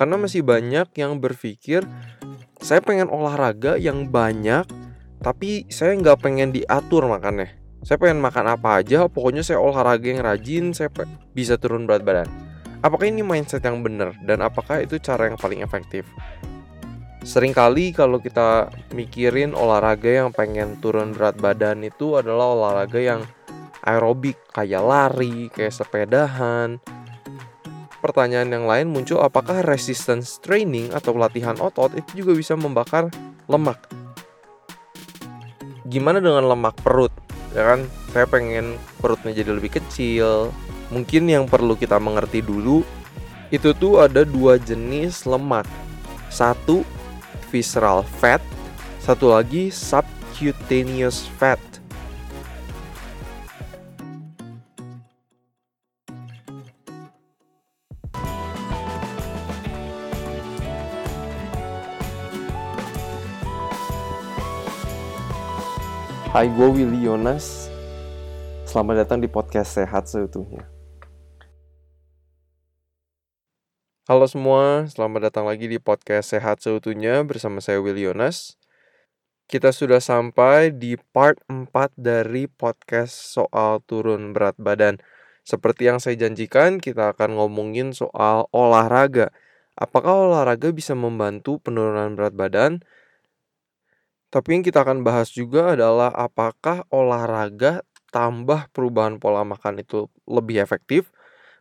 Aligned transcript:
Karena 0.00 0.16
masih 0.16 0.40
banyak 0.40 0.96
yang 0.96 1.20
berpikir 1.20 1.84
saya 2.56 2.80
pengen 2.80 3.12
olahraga 3.12 3.76
yang 3.76 4.08
banyak 4.08 4.64
tapi 5.20 5.68
saya 5.68 5.92
nggak 6.00 6.24
pengen 6.24 6.56
diatur 6.56 7.04
makannya. 7.04 7.52
Saya 7.84 8.00
pengen 8.00 8.24
makan 8.24 8.56
apa 8.56 8.80
aja, 8.80 9.08
pokoknya 9.08 9.44
saya 9.44 9.60
olahraga 9.60 10.08
yang 10.08 10.24
rajin, 10.24 10.72
saya 10.72 10.88
bisa 11.36 11.60
turun 11.60 11.84
berat 11.84 12.00
badan. 12.04 12.28
Apakah 12.80 13.12
ini 13.12 13.20
mindset 13.20 13.60
yang 13.60 13.84
benar 13.84 14.16
dan 14.24 14.40
apakah 14.40 14.80
itu 14.80 14.96
cara 14.96 15.28
yang 15.28 15.36
paling 15.36 15.60
efektif? 15.60 16.08
Seringkali 17.20 17.92
kalau 17.92 18.16
kita 18.16 18.72
mikirin 18.96 19.52
olahraga 19.52 20.24
yang 20.24 20.32
pengen 20.32 20.80
turun 20.80 21.12
berat 21.12 21.36
badan 21.36 21.84
itu 21.84 22.16
adalah 22.16 22.56
olahraga 22.56 22.96
yang 22.96 23.20
aerobik 23.84 24.40
kayak 24.56 24.80
lari, 24.80 25.52
kayak 25.52 25.76
sepedahan. 25.76 26.80
Pertanyaan 28.00 28.48
yang 28.48 28.64
lain 28.64 28.88
muncul 28.88 29.20
apakah 29.20 29.60
resistance 29.60 30.40
training 30.40 30.88
atau 30.96 31.12
latihan 31.12 31.52
otot 31.60 31.92
itu 31.92 32.24
juga 32.24 32.32
bisa 32.32 32.56
membakar 32.56 33.12
lemak? 33.44 33.76
Gimana 35.84 36.16
dengan 36.24 36.48
lemak 36.48 36.80
perut? 36.80 37.12
Ya 37.52 37.76
kan, 37.76 37.84
saya 38.16 38.24
pengen 38.24 38.80
perutnya 39.04 39.36
jadi 39.36 39.52
lebih 39.52 39.76
kecil. 39.76 40.48
Mungkin 40.88 41.28
yang 41.28 41.44
perlu 41.44 41.76
kita 41.76 42.00
mengerti 42.00 42.40
dulu 42.40 42.80
itu 43.52 43.76
tuh 43.76 44.00
ada 44.00 44.24
dua 44.24 44.56
jenis 44.56 45.28
lemak. 45.28 45.68
Satu 46.32 46.86
visceral 47.52 48.00
fat, 48.22 48.40
satu 49.02 49.36
lagi 49.36 49.68
subcutaneous 49.68 51.28
fat. 51.36 51.60
Hai, 66.40 66.48
gue 66.48 66.72
Willy 66.72 67.04
Yonas. 67.04 67.68
Selamat 68.64 69.04
datang 69.04 69.20
di 69.20 69.28
podcast 69.28 69.76
Sehat 69.76 70.08
Seutuhnya. 70.08 70.64
Halo 74.08 74.24
semua, 74.24 74.88
selamat 74.88 75.28
datang 75.28 75.44
lagi 75.44 75.68
di 75.68 75.76
podcast 75.76 76.32
Sehat 76.32 76.64
Seutuhnya 76.64 77.20
bersama 77.28 77.60
saya 77.60 77.84
Will 77.84 78.00
Yonas. 78.00 78.56
Kita 79.52 79.68
sudah 79.68 80.00
sampai 80.00 80.72
di 80.72 80.96
part 81.12 81.36
4 81.44 81.92
dari 82.00 82.48
podcast 82.48 83.36
soal 83.36 83.84
turun 83.84 84.32
berat 84.32 84.56
badan. 84.56 84.96
Seperti 85.44 85.92
yang 85.92 86.00
saya 86.00 86.16
janjikan, 86.16 86.80
kita 86.80 87.12
akan 87.12 87.36
ngomongin 87.36 87.92
soal 87.92 88.48
olahraga. 88.56 89.28
Apakah 89.76 90.32
olahraga 90.32 90.72
bisa 90.72 90.96
membantu 90.96 91.60
penurunan 91.60 92.16
berat 92.16 92.32
badan? 92.32 92.80
Tapi 94.30 94.48
yang 94.54 94.62
kita 94.62 94.86
akan 94.86 95.02
bahas 95.02 95.34
juga 95.34 95.74
adalah 95.74 96.14
apakah 96.14 96.86
olahraga 96.94 97.82
tambah 98.14 98.70
perubahan 98.70 99.18
pola 99.18 99.42
makan 99.42 99.82
itu 99.82 100.06
lebih 100.30 100.62
efektif? 100.62 101.10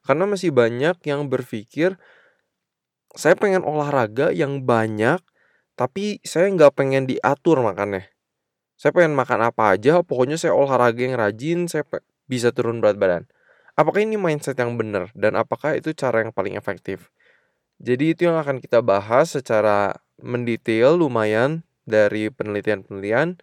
Karena 0.06 0.30
masih 0.30 0.54
banyak 0.54 1.02
yang 1.06 1.26
berpikir 1.26 1.98
saya 3.18 3.34
pengen 3.34 3.66
olahraga 3.66 4.30
yang 4.30 4.62
banyak, 4.70 5.18
tapi 5.74 6.22
saya 6.22 6.46
nggak 6.54 6.78
pengen 6.78 7.10
diatur 7.10 7.58
makannya. 7.66 8.06
Saya 8.78 8.94
pengen 8.94 9.18
makan 9.18 9.50
apa 9.50 9.76
aja, 9.76 10.06
pokoknya 10.06 10.38
saya 10.38 10.54
olahraga 10.54 11.02
yang 11.02 11.18
rajin, 11.18 11.66
saya 11.66 11.84
bisa 12.30 12.54
turun 12.54 12.80
berat 12.80 13.02
badan. 13.02 13.26
Apakah 13.74 14.06
ini 14.06 14.20
mindset 14.20 14.60
yang 14.62 14.78
benar 14.78 15.10
dan 15.18 15.34
apakah 15.40 15.74
itu 15.74 15.90
cara 15.98 16.22
yang 16.22 16.30
paling 16.30 16.54
efektif? 16.54 17.10
Jadi 17.80 18.12
itu 18.14 18.28
yang 18.28 18.36
akan 18.38 18.60
kita 18.60 18.84
bahas 18.84 19.34
secara 19.34 19.96
mendetail 20.20 21.00
lumayan 21.00 21.64
dari 21.90 22.30
penelitian-penelitian. 22.30 23.42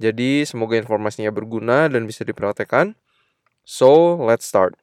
Jadi 0.00 0.42
semoga 0.48 0.80
informasinya 0.80 1.30
berguna 1.30 1.86
dan 1.92 2.08
bisa 2.08 2.24
dipraktekkan. 2.24 2.96
So, 3.62 4.18
let's 4.18 4.48
start. 4.48 4.74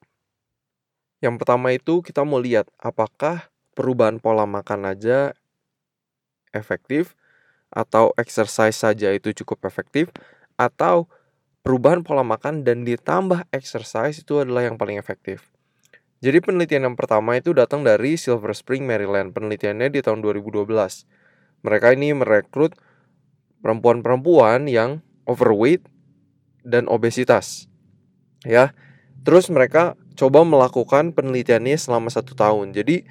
Yang 1.19 1.43
pertama 1.43 1.75
itu 1.75 1.99
kita 1.99 2.23
mau 2.23 2.39
lihat 2.39 2.71
apakah 2.79 3.51
perubahan 3.75 4.23
pola 4.23 4.47
makan 4.47 4.87
aja 4.87 5.35
efektif 6.55 7.19
atau 7.69 8.15
exercise 8.15 8.79
saja 8.79 9.11
itu 9.11 9.35
cukup 9.43 9.67
efektif 9.67 10.09
atau 10.55 11.11
perubahan 11.61 12.01
pola 12.01 12.23
makan 12.23 12.63
dan 12.63 12.87
ditambah 12.87 13.45
exercise 13.51 14.23
itu 14.23 14.39
adalah 14.39 14.65
yang 14.65 14.79
paling 14.79 14.95
efektif. 14.95 15.51
Jadi 16.19 16.43
penelitian 16.43 16.91
yang 16.91 16.97
pertama 16.99 17.39
itu 17.39 17.55
datang 17.55 17.79
dari 17.87 18.19
Silver 18.19 18.51
Spring, 18.51 18.83
Maryland. 18.83 19.31
Penelitiannya 19.31 19.87
di 19.87 20.03
tahun 20.03 20.19
2012. 20.19 20.67
Mereka 21.63 21.95
ini 21.95 22.11
merekrut 22.11 22.75
perempuan-perempuan 23.61 24.67
yang 24.67 25.03
overweight 25.27 25.83
dan 26.63 26.85
obesitas. 26.91 27.67
Ya, 28.47 28.71
terus 29.23 29.51
mereka 29.51 29.99
coba 30.15 30.43
melakukan 30.47 31.11
penelitiannya 31.15 31.75
selama 31.75 32.07
satu 32.11 32.35
tahun. 32.35 32.71
Jadi 32.75 33.03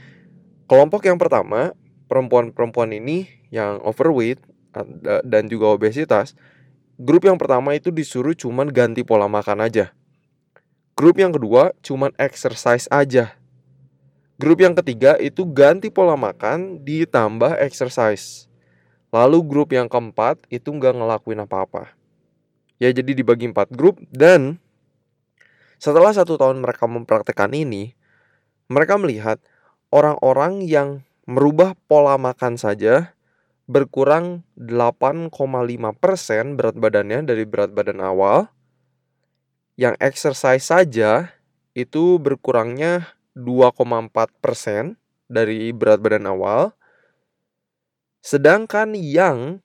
Kelompok 0.69 1.09
yang 1.09 1.17
pertama, 1.17 1.73
perempuan-perempuan 2.13 2.93
ini 2.93 3.25
yang 3.49 3.81
overweight 3.81 4.37
dan 5.25 5.49
juga 5.49 5.73
obesitas, 5.73 6.37
grup 7.01 7.25
yang 7.25 7.41
pertama 7.41 7.73
itu 7.73 7.89
disuruh 7.89 8.37
cuman 8.37 8.69
ganti 8.69 9.01
pola 9.01 9.33
makan 9.33 9.65
aja. 9.65 9.97
Grup 10.93 11.17
yang 11.17 11.33
kedua 11.33 11.73
cuman 11.81 12.13
exercise 12.21 12.85
aja. 12.93 13.33
Grup 14.37 14.61
yang 14.61 14.77
ketiga 14.77 15.17
itu 15.17 15.49
ganti 15.49 15.89
pola 15.89 16.21
makan 16.21 16.85
ditambah 16.85 17.57
exercise. 17.65 18.48
Lalu 19.09 19.41
grup 19.45 19.73
yang 19.73 19.89
keempat 19.89 20.45
itu 20.53 20.69
nggak 20.69 20.97
ngelakuin 20.97 21.45
apa-apa. 21.45 21.93
Ya 22.79 22.93
jadi 22.93 23.17
dibagi 23.17 23.51
empat 23.51 23.73
grup 23.73 23.99
dan 24.13 24.61
setelah 25.79 26.11
satu 26.11 26.35
tahun 26.35 26.59
mereka 26.59 26.91
mempraktekkan 26.91 27.55
ini, 27.55 27.95
mereka 28.67 28.99
melihat 28.99 29.39
orang-orang 29.95 30.67
yang 30.67 31.07
merubah 31.25 31.79
pola 31.87 32.19
makan 32.19 32.59
saja 32.59 33.15
berkurang 33.69 34.43
8,5% 34.57 35.29
berat 36.57 36.77
badannya 36.77 37.21
dari 37.23 37.45
berat 37.45 37.71
badan 37.71 38.01
awal. 38.01 38.49
Yang 39.79 39.95
exercise 40.03 40.67
saja 40.67 41.31
itu 41.77 42.19
berkurangnya 42.19 43.15
2,4% 43.39 44.99
dari 45.31 45.71
berat 45.71 46.03
badan 46.03 46.27
awal. 46.27 46.75
Sedangkan 48.23 48.93
yang 48.99 49.63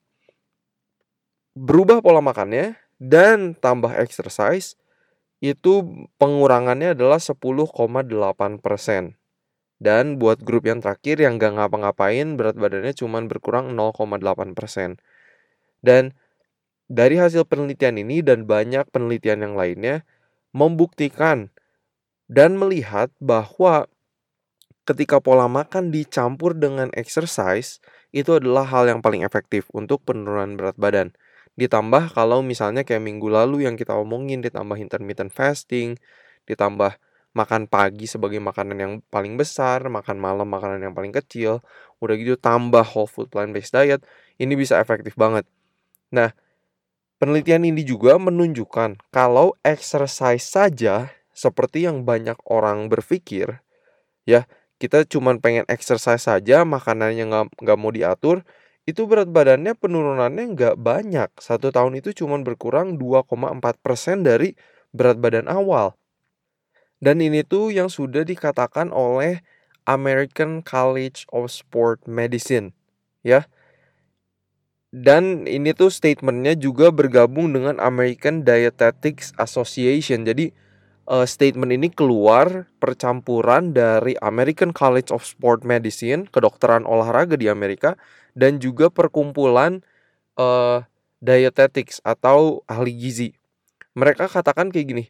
berubah 1.54 2.02
pola 2.02 2.18
makannya 2.18 2.78
dan 2.98 3.54
tambah 3.58 3.94
exercise 3.94 4.78
itu 5.44 6.06
pengurangannya 6.16 6.96
adalah 6.96 7.20
10,8%. 7.20 7.68
Dan 9.82 10.16
buat 10.16 10.40
grup 10.40 10.64
yang 10.64 10.80
terakhir 10.80 11.20
yang 11.20 11.36
gak 11.36 11.60
ngapa-ngapain 11.60 12.38
berat 12.38 12.56
badannya 12.56 12.94
cuma 12.96 13.20
berkurang 13.26 13.76
0,8%. 13.76 14.96
Dan 15.84 16.16
dari 16.88 17.20
hasil 17.20 17.44
penelitian 17.44 18.00
ini 18.00 18.24
dan 18.24 18.48
banyak 18.48 18.88
penelitian 18.88 19.44
yang 19.44 19.54
lainnya 19.58 20.08
membuktikan 20.56 21.52
dan 22.30 22.56
melihat 22.56 23.12
bahwa 23.20 23.90
ketika 24.88 25.20
pola 25.20 25.48
makan 25.50 25.92
dicampur 25.92 26.56
dengan 26.56 26.88
exercise 26.96 27.80
itu 28.14 28.38
adalah 28.38 28.62
hal 28.70 28.86
yang 28.86 29.02
paling 29.02 29.26
efektif 29.26 29.66
untuk 29.74 30.06
penurunan 30.06 30.54
berat 30.54 30.78
badan. 30.78 31.10
Ditambah 31.58 32.14
kalau 32.14 32.46
misalnya 32.46 32.86
kayak 32.86 33.02
minggu 33.02 33.26
lalu 33.26 33.66
yang 33.66 33.74
kita 33.74 33.90
omongin 33.98 34.38
ditambah 34.38 34.78
intermittent 34.78 35.34
fasting, 35.34 35.98
ditambah 36.46 36.94
makan 37.34 37.66
pagi 37.66 38.06
sebagai 38.06 38.38
makanan 38.38 38.78
yang 38.78 38.92
paling 39.10 39.34
besar, 39.34 39.82
makan 39.90 40.22
malam 40.22 40.46
makanan 40.46 40.86
yang 40.86 40.94
paling 40.94 41.10
kecil, 41.10 41.66
udah 41.98 42.14
gitu 42.14 42.38
tambah 42.38 42.86
whole 42.86 43.10
food 43.10 43.26
plant 43.26 43.50
based 43.50 43.74
diet, 43.74 44.06
ini 44.38 44.54
bisa 44.54 44.78
efektif 44.78 45.18
banget. 45.18 45.42
Nah, 46.14 46.30
penelitian 47.18 47.66
ini 47.66 47.82
juga 47.82 48.14
menunjukkan 48.22 49.10
kalau 49.10 49.58
exercise 49.66 50.46
saja 50.46 51.10
seperti 51.34 51.90
yang 51.90 52.06
banyak 52.06 52.38
orang 52.46 52.86
berpikir, 52.86 53.58
ya 54.22 54.46
kita 54.84 55.08
cuma 55.08 55.32
pengen 55.40 55.64
exercise 55.72 56.28
saja, 56.28 56.68
makanannya 56.68 57.24
nggak 57.24 57.44
nggak 57.64 57.78
mau 57.80 57.88
diatur, 57.88 58.44
itu 58.84 59.08
berat 59.08 59.32
badannya 59.32 59.72
penurunannya 59.72 60.44
nggak 60.52 60.76
banyak. 60.76 61.32
Satu 61.40 61.72
tahun 61.72 62.04
itu 62.04 62.12
cuma 62.12 62.36
berkurang 62.44 63.00
2,4% 63.00 64.20
dari 64.20 64.52
berat 64.92 65.16
badan 65.16 65.48
awal. 65.48 65.96
Dan 67.00 67.24
ini 67.24 67.40
tuh 67.48 67.72
yang 67.72 67.88
sudah 67.88 68.28
dikatakan 68.28 68.92
oleh 68.92 69.40
American 69.88 70.60
College 70.60 71.24
of 71.32 71.48
Sport 71.48 72.04
Medicine, 72.04 72.76
ya. 73.24 73.48
Dan 74.94 75.48
ini 75.50 75.74
tuh 75.74 75.90
statementnya 75.90 76.54
juga 76.54 76.94
bergabung 76.94 77.50
dengan 77.50 77.82
American 77.82 78.46
Dietetics 78.46 79.34
Association. 79.40 80.22
Jadi 80.22 80.54
uh, 81.08 81.26
statement 81.28 81.72
ini 81.72 81.92
keluar 81.92 82.68
percampuran 82.80 83.76
dari 83.76 84.16
American 84.20 84.72
College 84.72 85.12
of 85.12 85.24
Sport 85.24 85.64
Medicine, 85.64 86.28
kedokteran 86.28 86.88
olahraga 86.88 87.36
di 87.36 87.48
Amerika, 87.48 87.96
dan 88.32 88.60
juga 88.60 88.88
perkumpulan 88.88 89.84
uh, 90.40 90.84
dietetics 91.20 92.00
atau 92.04 92.64
ahli 92.68 92.92
gizi. 92.96 93.30
Mereka 93.94 94.26
katakan 94.26 94.74
kayak 94.74 94.86
gini, 94.90 95.04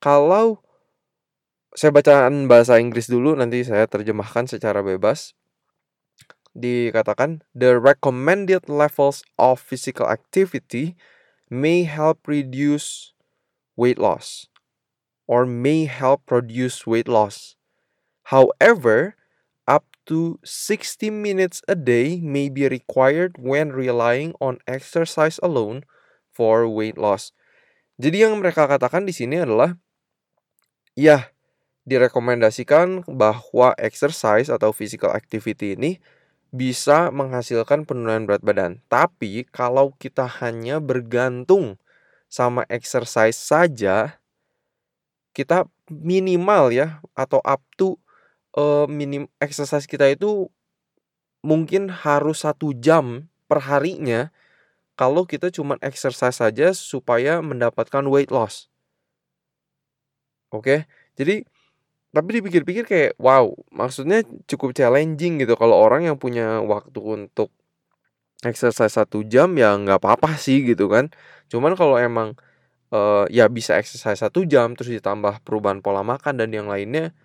kalau 0.00 0.62
saya 1.72 1.92
bacaan 1.92 2.48
bahasa 2.48 2.76
Inggris 2.80 3.08
dulu 3.08 3.36
nanti 3.36 3.64
saya 3.64 3.88
terjemahkan 3.88 4.48
secara 4.48 4.80
bebas. 4.84 5.36
Dikatakan 6.52 7.40
the 7.56 7.80
recommended 7.80 8.68
levels 8.68 9.24
of 9.40 9.56
physical 9.56 10.04
activity 10.04 10.92
may 11.48 11.88
help 11.88 12.28
reduce 12.28 13.16
weight 13.72 13.96
loss 13.96 14.51
or 15.26 15.46
may 15.46 15.86
help 15.86 16.26
produce 16.26 16.86
weight 16.86 17.08
loss. 17.08 17.54
However, 18.30 19.14
up 19.66 19.86
to 20.06 20.38
60 20.44 21.10
minutes 21.10 21.62
a 21.66 21.74
day 21.74 22.18
may 22.22 22.48
be 22.50 22.66
required 22.66 23.38
when 23.38 23.70
relying 23.70 24.34
on 24.42 24.58
exercise 24.66 25.38
alone 25.42 25.86
for 26.30 26.66
weight 26.66 26.98
loss. 26.98 27.30
Jadi 28.00 28.26
yang 28.26 28.38
mereka 28.40 28.66
katakan 28.66 29.06
di 29.06 29.14
sini 29.14 29.38
adalah 29.38 29.78
ya 30.98 31.30
direkomendasikan 31.86 33.06
bahwa 33.10 33.74
exercise 33.78 34.50
atau 34.50 34.70
physical 34.70 35.10
activity 35.12 35.74
ini 35.74 35.98
bisa 36.52 37.08
menghasilkan 37.08 37.88
penurunan 37.88 38.28
berat 38.28 38.44
badan. 38.44 38.72
Tapi 38.86 39.48
kalau 39.48 39.96
kita 39.96 40.28
hanya 40.44 40.78
bergantung 40.78 41.80
sama 42.28 42.68
exercise 42.68 43.36
saja, 43.36 44.21
kita 45.32 45.68
minimal 45.88 46.72
ya 46.72 47.00
atau 47.16 47.40
up 47.44 47.60
to 47.76 47.96
uh, 48.56 48.84
minim 48.88 49.28
exercise 49.40 49.88
kita 49.88 50.08
itu 50.12 50.48
mungkin 51.42 51.90
harus 51.90 52.44
satu 52.46 52.72
jam 52.76 53.28
per 53.50 53.64
harinya 53.66 54.30
kalau 54.94 55.24
kita 55.26 55.50
cuma 55.50 55.80
exercise 55.82 56.38
saja 56.38 56.70
supaya 56.76 57.40
mendapatkan 57.42 58.04
weight 58.06 58.30
loss. 58.30 58.68
Oke, 60.52 60.84
jadi 61.16 61.42
tapi 62.12 62.28
dipikir-pikir 62.38 62.84
kayak 62.84 63.12
wow, 63.16 63.56
maksudnya 63.72 64.20
cukup 64.44 64.76
challenging 64.76 65.40
gitu 65.40 65.56
kalau 65.56 65.80
orang 65.80 66.04
yang 66.12 66.20
punya 66.20 66.60
waktu 66.60 67.00
untuk 67.00 67.48
exercise 68.44 68.92
satu 69.00 69.24
jam 69.24 69.54
ya 69.56 69.72
nggak 69.80 69.96
apa-apa 70.02 70.36
sih 70.36 70.60
gitu 70.60 70.92
kan. 70.92 71.08
Cuman 71.48 71.72
kalau 71.72 71.96
emang 71.96 72.36
uh, 72.92 73.24
ya 73.32 73.48
bisa 73.48 73.74
exercise 73.80 74.20
satu 74.20 74.44
jam 74.44 74.76
terus 74.76 74.92
ditambah 74.92 75.42
perubahan 75.42 75.80
pola 75.80 76.04
makan 76.04 76.38
dan 76.38 76.52
yang 76.52 76.68
lainnya 76.68 77.16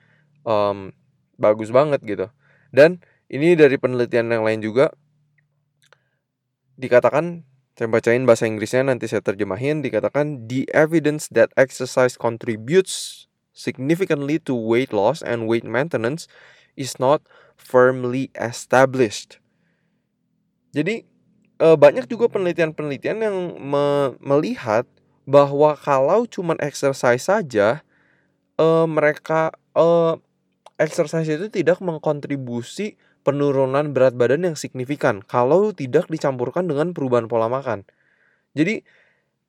um, 0.47 0.95
bagus 1.37 1.69
banget 1.69 2.01
gitu 2.01 2.27
dan 2.71 3.03
ini 3.27 3.53
dari 3.59 3.75
penelitian 3.75 4.31
yang 4.31 4.47
lain 4.47 4.63
juga 4.63 4.95
dikatakan 6.79 7.43
saya 7.77 7.93
bacain 7.93 8.25
bahasa 8.25 8.49
Inggrisnya 8.49 8.89
nanti 8.89 9.05
saya 9.05 9.21
terjemahin 9.21 9.85
dikatakan 9.85 10.49
the 10.49 10.65
evidence 10.73 11.29
that 11.29 11.53
exercise 11.53 12.17
contributes 12.17 13.27
significantly 13.53 14.41
to 14.41 14.57
weight 14.57 14.89
loss 14.89 15.21
and 15.21 15.45
weight 15.45 15.61
maintenance 15.61 16.25
is 16.73 16.97
not 16.97 17.21
firmly 17.53 18.33
established. 18.33 19.37
Jadi 20.73 21.05
eh, 21.61 21.77
banyak 21.77 22.09
juga 22.09 22.33
penelitian-penelitian 22.33 23.17
yang 23.21 23.37
me 23.61 24.17
melihat 24.25 24.89
bahwa 25.27 25.75
kalau 25.75 26.23
cuman 26.23 26.55
exercise 26.63 27.27
saja 27.27 27.83
uh, 28.55 28.87
mereka 28.87 29.51
uh, 29.75 30.15
exercise 30.79 31.27
itu 31.27 31.51
tidak 31.51 31.83
mengkontribusi 31.83 32.95
penurunan 33.27 33.91
berat 33.91 34.15
badan 34.15 34.47
yang 34.47 34.55
signifikan 34.55 35.19
kalau 35.19 35.75
tidak 35.75 36.07
dicampurkan 36.07 36.63
dengan 36.63 36.95
perubahan 36.95 37.27
pola 37.27 37.51
makan. 37.51 37.83
Jadi 38.55 38.87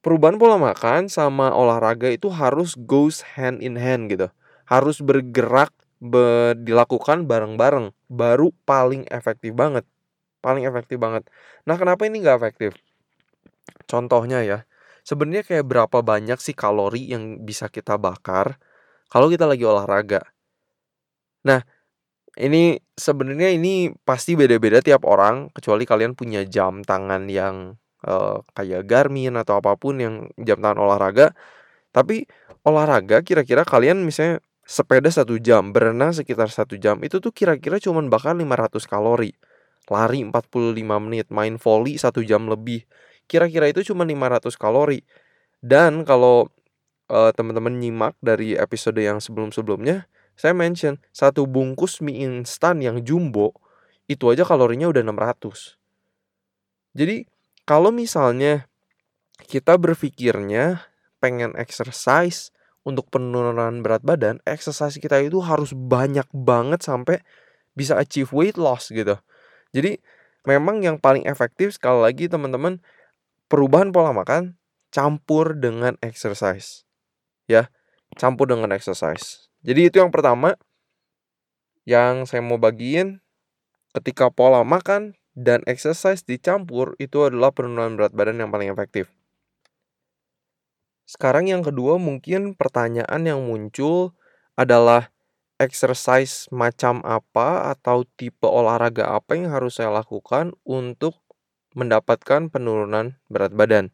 perubahan 0.03 0.35
pola 0.35 0.59
makan 0.59 1.07
sama 1.07 1.55
olahraga 1.55 2.11
itu 2.11 2.27
harus 2.27 2.75
goes 2.75 3.23
hand 3.39 3.63
in 3.63 3.79
hand 3.79 4.11
gitu. 4.11 4.35
Harus 4.67 4.99
bergerak 4.99 5.71
be, 6.03 6.59
dilakukan 6.59 7.31
bareng-bareng 7.31 7.95
baru 8.11 8.51
paling 8.67 9.07
efektif 9.15 9.55
banget. 9.55 9.87
Paling 10.43 10.67
efektif 10.67 10.99
banget. 10.99 11.31
Nah, 11.63 11.79
kenapa 11.79 12.03
ini 12.07 12.19
nggak 12.23 12.37
efektif? 12.43 12.75
Contohnya 13.87 14.43
ya, 14.43 14.68
sebenarnya 15.09 15.45
kayak 15.49 15.65
berapa 15.65 15.99
banyak 16.05 16.37
sih 16.37 16.53
kalori 16.53 17.09
yang 17.09 17.41
bisa 17.41 17.73
kita 17.73 17.97
bakar 17.97 18.61
kalau 19.09 19.33
kita 19.33 19.49
lagi 19.49 19.65
olahraga. 19.65 20.21
Nah, 21.49 21.65
ini 22.37 22.77
sebenarnya 22.93 23.57
ini 23.57 23.89
pasti 24.05 24.37
beda-beda 24.37 24.85
tiap 24.85 25.09
orang 25.09 25.49
kecuali 25.57 25.89
kalian 25.89 26.13
punya 26.13 26.45
jam 26.45 26.85
tangan 26.85 27.25
yang 27.33 27.81
uh, 28.05 28.45
kayak 28.53 28.85
Garmin 28.85 29.33
atau 29.41 29.65
apa 29.65 29.81
pun 29.81 29.97
yang 29.97 30.15
jam 30.37 30.61
tangan 30.61 30.85
olahraga. 30.85 31.33
Tapi 31.89 32.29
olahraga 32.69 33.25
kira-kira 33.25 33.65
kalian 33.65 34.05
misalnya 34.05 34.45
sepeda 34.69 35.09
satu 35.09 35.41
jam, 35.41 35.73
berenang 35.73 36.13
sekitar 36.13 36.53
satu 36.53 36.77
jam, 36.77 37.01
itu 37.01 37.17
tuh 37.25 37.33
kira-kira 37.33 37.81
cuma 37.81 38.05
bakar 38.05 38.37
500 38.37 38.85
kalori. 38.85 39.33
Lari 39.89 40.21
45 40.29 40.77
menit, 41.01 41.33
main 41.33 41.57
volley 41.57 41.97
satu 41.97 42.21
jam 42.21 42.45
lebih 42.45 42.85
kira-kira 43.29 43.69
itu 43.71 43.85
cuma 43.93 44.03
500 44.09 44.57
kalori. 44.57 45.05
Dan 45.61 46.03
kalau 46.03 46.49
uh, 47.13 47.31
teman-teman 47.37 47.77
nyimak 47.77 48.17
dari 48.25 48.57
episode 48.57 48.99
yang 48.99 49.21
sebelum-sebelumnya, 49.21 50.09
saya 50.39 50.55
mention 50.55 51.03
satu 51.11 51.45
bungkus 51.51 51.99
mie 51.99 52.23
instan 52.23 52.79
yang 52.79 53.03
jumbo 53.03 53.59
itu 54.07 54.25
aja 54.33 54.47
kalorinya 54.47 54.89
udah 54.89 55.03
600. 55.05 55.77
Jadi 56.97 57.29
kalau 57.69 57.93
misalnya 57.93 58.71
kita 59.45 59.77
berpikirnya 59.77 60.89
pengen 61.21 61.53
exercise 61.59 62.55
untuk 62.87 63.13
penurunan 63.13 63.85
berat 63.85 64.01
badan, 64.01 64.41
exercise 64.49 64.97
kita 64.97 65.21
itu 65.21 65.45
harus 65.45 65.77
banyak 65.77 66.25
banget 66.33 66.81
sampai 66.81 67.21
bisa 67.77 68.01
achieve 68.01 68.33
weight 68.33 68.57
loss 68.57 68.89
gitu. 68.89 69.21
Jadi 69.77 70.01
memang 70.49 70.81
yang 70.81 70.97
paling 70.97 71.29
efektif 71.29 71.77
sekali 71.77 72.01
lagi 72.01 72.25
teman-teman 72.31 72.81
perubahan 73.49 73.91
pola 73.91 74.13
makan 74.13 74.61
campur 74.93 75.57
dengan 75.57 75.97
exercise. 76.05 76.85
Ya, 77.49 77.73
campur 78.17 78.49
dengan 78.49 78.73
exercise. 78.73 79.49
Jadi 79.65 79.89
itu 79.89 79.97
yang 79.99 80.13
pertama 80.13 80.55
yang 81.89 82.29
saya 82.29 82.45
mau 82.45 82.61
bagiin 82.61 83.25
ketika 83.97 84.29
pola 84.29 84.61
makan 84.63 85.17
dan 85.33 85.65
exercise 85.65 86.21
dicampur 86.23 86.95
itu 87.01 87.25
adalah 87.25 87.51
penurunan 87.51 87.97
berat 87.97 88.13
badan 88.13 88.45
yang 88.45 88.51
paling 88.53 88.69
efektif. 88.69 89.09
Sekarang 91.09 91.49
yang 91.49 91.65
kedua 91.65 91.97
mungkin 91.97 92.53
pertanyaan 92.53 93.25
yang 93.25 93.41
muncul 93.41 94.13
adalah 94.61 95.09
exercise 95.57 96.47
macam 96.53 97.01
apa 97.03 97.73
atau 97.73 98.05
tipe 98.21 98.45
olahraga 98.45 99.09
apa 99.17 99.35
yang 99.35 99.49
harus 99.51 99.81
saya 99.81 99.89
lakukan 99.89 100.53
untuk 100.69 101.17
mendapatkan 101.77 102.49
penurunan 102.53 103.19
berat 103.29 103.53
badan. 103.53 103.93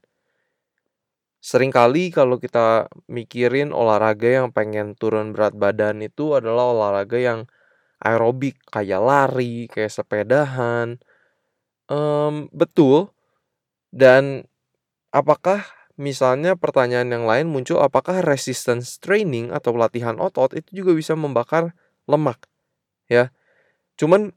Seringkali 1.45 2.09
kalau 2.09 2.41
kita 2.41 2.89
mikirin 3.05 3.69
olahraga 3.69 4.41
yang 4.41 4.49
pengen 4.49 4.97
turun 4.97 5.37
berat 5.37 5.53
badan 5.53 6.01
itu 6.01 6.33
adalah 6.33 6.73
olahraga 6.73 7.21
yang 7.21 7.41
aerobik 8.01 8.57
kayak 8.73 9.01
lari, 9.01 9.69
kayak 9.69 9.93
sepedahan. 9.93 10.97
Um, 11.89 12.49
betul. 12.53 13.13
Dan 13.93 14.49
apakah 15.13 15.65
misalnya 16.01 16.59
pertanyaan 16.59 17.13
yang 17.13 17.25
lain 17.29 17.47
muncul 17.49 17.79
apakah 17.79 18.25
resistance 18.25 18.99
training 18.99 19.55
atau 19.55 19.77
latihan 19.77 20.19
otot 20.19 20.53
itu 20.57 20.85
juga 20.85 20.93
bisa 20.97 21.15
membakar 21.15 21.77
lemak? 22.09 22.49
Ya. 23.09 23.31
Cuman 24.01 24.35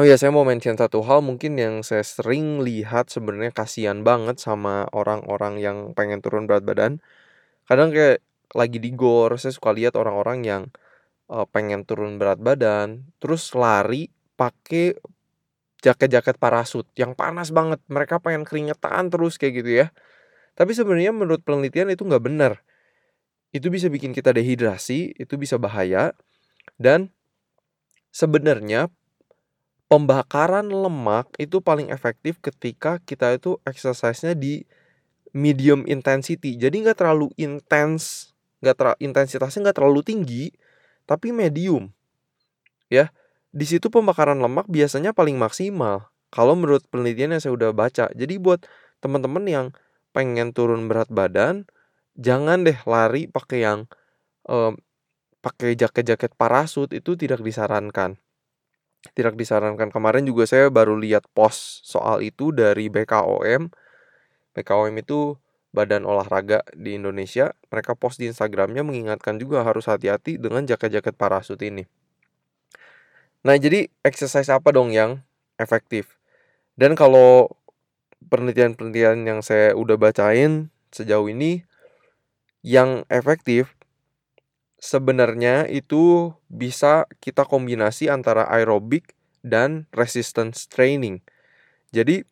Oh 0.00 0.08
ya, 0.08 0.16
saya 0.16 0.32
mau 0.32 0.40
mention 0.40 0.72
satu 0.80 1.04
hal 1.04 1.20
mungkin 1.20 1.60
yang 1.60 1.84
saya 1.84 2.00
sering 2.00 2.64
lihat 2.64 3.12
sebenarnya 3.12 3.52
kasihan 3.52 4.00
banget 4.00 4.40
sama 4.40 4.88
orang-orang 4.88 5.60
yang 5.60 5.92
pengen 5.92 6.24
turun 6.24 6.48
berat 6.48 6.64
badan. 6.64 7.04
Kadang 7.68 7.92
kayak 7.92 8.24
lagi 8.56 8.80
di 8.80 8.88
gor, 8.96 9.36
saya 9.36 9.52
suka 9.52 9.68
lihat 9.76 9.92
orang-orang 10.00 10.48
yang 10.48 10.62
uh, 11.28 11.44
pengen 11.44 11.84
turun 11.84 12.16
berat 12.16 12.40
badan, 12.40 13.04
terus 13.20 13.52
lari 13.52 14.08
pakai 14.40 14.96
jaket-jaket 15.84 16.40
parasut 16.40 16.88
yang 16.96 17.12
panas 17.12 17.52
banget. 17.52 17.84
Mereka 17.92 18.24
pengen 18.24 18.48
keringetan 18.48 19.12
terus 19.12 19.36
kayak 19.36 19.60
gitu 19.60 19.70
ya. 19.84 19.86
Tapi 20.56 20.72
sebenarnya 20.72 21.12
menurut 21.12 21.44
penelitian 21.44 21.92
itu 21.92 22.08
nggak 22.08 22.24
benar. 22.24 22.64
Itu 23.52 23.68
bisa 23.68 23.92
bikin 23.92 24.16
kita 24.16 24.32
dehidrasi, 24.32 25.20
itu 25.20 25.36
bisa 25.36 25.60
bahaya. 25.60 26.16
Dan 26.80 27.12
sebenarnya 28.08 28.88
pembakaran 29.92 30.72
lemak 30.72 31.28
itu 31.36 31.60
paling 31.60 31.92
efektif 31.92 32.40
ketika 32.40 32.96
kita 33.04 33.36
itu 33.36 33.60
exercise-nya 33.68 34.32
di 34.32 34.64
medium 35.36 35.84
intensity. 35.84 36.56
Jadi 36.56 36.80
nggak 36.80 37.04
terlalu 37.04 37.28
intens 37.36 38.32
nggak 38.64 38.76
ter 38.78 38.88
intensitasnya 39.04 39.68
nggak 39.68 39.76
terlalu 39.76 40.00
tinggi 40.00 40.44
tapi 41.04 41.28
medium. 41.28 41.92
Ya 42.88 43.12
di 43.52 43.68
situ 43.68 43.92
pembakaran 43.92 44.40
lemak 44.40 44.64
biasanya 44.64 45.12
paling 45.12 45.36
maksimal 45.36 46.08
kalau 46.32 46.56
menurut 46.56 46.88
penelitian 46.88 47.36
yang 47.36 47.44
saya 47.44 47.52
udah 47.52 47.76
baca. 47.76 48.08
Jadi 48.16 48.40
buat 48.40 48.64
teman-teman 49.04 49.44
yang 49.44 49.66
pengen 50.16 50.56
turun 50.56 50.88
berat 50.88 51.12
badan 51.12 51.68
jangan 52.16 52.64
deh 52.64 52.80
lari 52.88 53.28
pakai 53.28 53.60
yang 53.60 53.84
um, 54.48 54.72
pakai 55.44 55.76
jaket-jaket 55.76 56.32
parasut 56.40 56.88
itu 56.96 57.12
tidak 57.12 57.44
disarankan 57.44 58.16
tidak 59.18 59.34
disarankan 59.34 59.90
kemarin 59.90 60.22
juga 60.22 60.46
saya 60.46 60.70
baru 60.70 60.94
lihat 60.94 61.26
post 61.34 61.82
soal 61.82 62.22
itu 62.22 62.54
dari 62.54 62.86
BKOM 62.86 63.72
BKOM 64.52 64.94
itu 65.00 65.40
badan 65.72 66.04
olahraga 66.04 66.60
di 66.76 67.00
Indonesia, 67.00 67.56
mereka 67.72 67.96
post 67.96 68.20
di 68.20 68.28
Instagramnya 68.28 68.84
mengingatkan 68.84 69.40
juga 69.40 69.64
harus 69.64 69.88
hati-hati 69.88 70.36
dengan 70.36 70.68
jaket-jaket 70.68 71.16
parasut 71.16 71.58
ini. 71.64 71.88
Nah, 73.42 73.56
jadi 73.56 73.88
exercise 74.04 74.52
apa 74.52 74.70
dong 74.70 74.92
yang 74.92 75.24
efektif? 75.56 76.20
Dan 76.76 76.94
kalau 76.94 77.50
penelitian-penelitian 78.28 79.26
yang 79.26 79.40
saya 79.40 79.74
udah 79.74 79.96
bacain 79.96 80.70
sejauh 80.92 81.26
ini, 81.26 81.64
yang 82.62 83.02
efektif 83.10 83.74
sebenarnya 84.82 85.70
itu 85.70 86.34
bisa 86.50 87.06
kita 87.22 87.46
kombinasi 87.46 88.10
antara 88.10 88.50
aerobik 88.50 89.14
dan 89.46 89.86
resistance 89.94 90.66
training. 90.66 91.22
Jadi, 91.94 92.26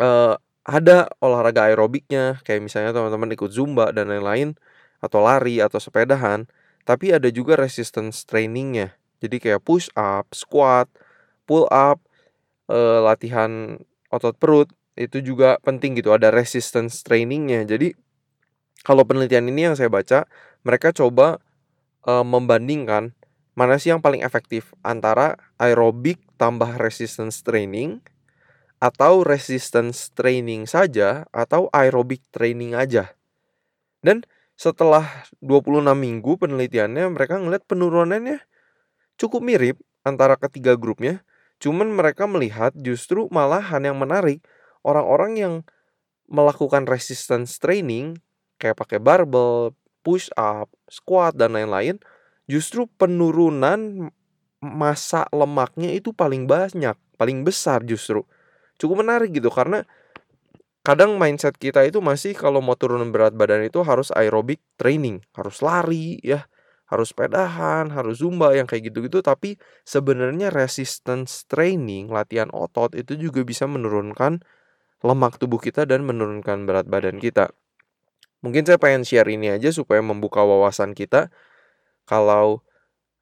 uh, 0.00 0.40
ada 0.64 1.12
olahraga 1.20 1.68
aerobiknya 1.68 2.40
kayak 2.40 2.64
misalnya 2.64 2.96
teman-teman 2.96 3.36
ikut 3.36 3.52
zumba 3.52 3.92
dan 3.92 4.08
lain-lain 4.08 4.56
atau 5.04 5.20
lari 5.20 5.60
atau 5.60 5.76
sepedahan 5.76 6.48
tapi 6.88 7.12
ada 7.12 7.28
juga 7.28 7.60
resistance 7.60 8.24
trainingnya 8.24 8.96
jadi 9.20 9.36
kayak 9.36 9.60
push 9.60 9.92
up 9.92 10.24
squat 10.32 10.88
pull 11.44 11.68
up 11.68 12.00
eh, 12.72 13.00
latihan 13.04 13.76
otot 14.08 14.32
perut 14.40 14.72
itu 14.96 15.20
juga 15.20 15.60
penting 15.60 16.00
gitu 16.00 16.16
ada 16.16 16.32
resistance 16.32 17.04
trainingnya 17.04 17.68
jadi 17.68 17.92
kalau 18.88 19.04
penelitian 19.04 19.44
ini 19.52 19.68
yang 19.68 19.76
saya 19.76 19.92
baca 19.92 20.24
mereka 20.64 20.90
coba 20.90 21.38
eh, 22.08 22.24
membandingkan 22.24 23.12
mana 23.54 23.78
sih 23.78 23.94
yang 23.94 24.02
paling 24.02 24.26
efektif 24.26 24.74
antara 24.82 25.38
aerobik 25.62 26.18
tambah 26.34 26.74
resistance 26.82 27.46
training 27.46 28.02
atau 28.82 29.22
resistance 29.22 30.10
training 30.12 30.66
saja 30.66 31.24
atau 31.30 31.70
aerobic 31.70 32.20
training 32.34 32.74
aja. 32.74 33.14
Dan 34.04 34.26
setelah 34.58 35.24
26 35.40 35.94
minggu 35.94 36.36
penelitiannya 36.36 37.08
mereka 37.14 37.38
ngeliat 37.38 37.64
penurunannya 37.64 38.42
cukup 39.16 39.40
mirip 39.40 39.78
antara 40.04 40.36
ketiga 40.36 40.76
grupnya. 40.76 41.22
Cuman 41.62 41.94
mereka 41.94 42.28
melihat 42.28 42.74
justru 42.76 43.30
malahan 43.30 43.80
yang 43.86 43.96
menarik 43.96 44.44
orang-orang 44.84 45.32
yang 45.38 45.54
melakukan 46.28 46.84
resistance 46.84 47.56
training 47.56 48.20
kayak 48.60 48.76
pakai 48.76 49.00
barbell, 49.00 49.72
push 50.04 50.28
up, 50.36 50.68
squat 50.86 51.34
dan 51.34 51.56
lain-lain 51.56 51.96
justru 52.44 52.84
penurunan 53.00 54.12
masa 54.60 55.24
lemaknya 55.32 55.96
itu 55.96 56.12
paling 56.12 56.44
banyak, 56.44 56.94
paling 57.16 57.42
besar 57.42 57.80
justru 57.82 58.22
cukup 58.78 59.06
menarik 59.06 59.30
gitu 59.32 59.50
karena 59.50 59.86
kadang 60.84 61.16
mindset 61.16 61.56
kita 61.56 61.80
itu 61.88 62.04
masih 62.04 62.36
kalau 62.36 62.60
mau 62.60 62.76
turun 62.76 63.08
berat 63.08 63.32
badan 63.32 63.64
itu 63.64 63.80
harus 63.80 64.12
aerobik 64.12 64.60
training, 64.76 65.24
harus 65.32 65.64
lari 65.64 66.20
ya, 66.20 66.44
harus 66.92 67.16
pedahan, 67.16 67.88
harus 67.88 68.20
zumba 68.20 68.52
yang 68.52 68.68
kayak 68.68 68.92
gitu-gitu 68.92 69.24
tapi 69.24 69.56
sebenarnya 69.88 70.52
resistance 70.52 71.48
training, 71.48 72.12
latihan 72.12 72.52
otot 72.52 72.92
itu 72.92 73.16
juga 73.16 73.40
bisa 73.48 73.64
menurunkan 73.64 74.44
lemak 75.00 75.40
tubuh 75.40 75.60
kita 75.60 75.88
dan 75.88 76.04
menurunkan 76.04 76.68
berat 76.68 76.84
badan 76.84 77.16
kita. 77.16 77.52
Mungkin 78.44 78.68
saya 78.68 78.76
pengen 78.76 79.08
share 79.08 79.24
ini 79.32 79.48
aja 79.48 79.72
supaya 79.72 80.04
membuka 80.04 80.44
wawasan 80.44 80.92
kita 80.92 81.32
kalau 82.04 82.60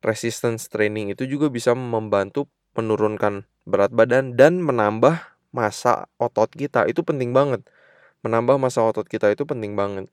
resistance 0.02 0.66
training 0.66 1.14
itu 1.14 1.30
juga 1.30 1.46
bisa 1.46 1.78
membantu 1.78 2.50
menurunkan 2.74 3.46
berat 3.62 3.94
badan 3.94 4.34
dan 4.34 4.58
menambah 4.58 5.38
masa 5.54 6.10
otot 6.18 6.50
kita 6.50 6.90
itu 6.90 7.06
penting 7.06 7.30
banget. 7.30 7.62
Menambah 8.26 8.58
masa 8.58 8.82
otot 8.82 9.06
kita 9.06 9.30
itu 9.30 9.46
penting 9.46 9.78
banget. 9.78 10.10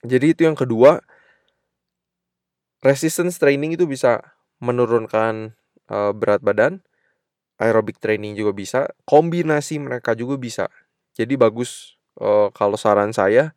Jadi 0.00 0.32
itu 0.32 0.48
yang 0.48 0.56
kedua, 0.56 1.04
resistance 2.80 3.36
training 3.36 3.76
itu 3.76 3.84
bisa 3.84 4.32
menurunkan 4.64 5.52
uh, 5.92 6.16
berat 6.16 6.40
badan, 6.40 6.80
aerobic 7.60 8.00
training 8.00 8.32
juga 8.32 8.56
bisa, 8.56 8.80
kombinasi 9.04 9.76
mereka 9.76 10.16
juga 10.16 10.40
bisa. 10.40 10.72
Jadi 11.12 11.36
bagus 11.36 12.00
uh, 12.16 12.48
kalau 12.56 12.80
saran 12.80 13.12
saya 13.12 13.52